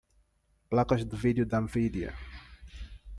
[0.71, 2.11] Placas de vídeo da Nvidia.